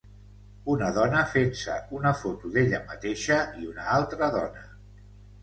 Una 0.75 0.87
dona 0.95 1.19
fent-se 1.33 1.75
una 1.99 2.13
foto 2.23 2.51
d'ella 2.57 2.81
mateixa 2.89 3.39
i 3.61 3.69
una 3.75 3.87
altra 3.99 4.33
dona 4.39 4.67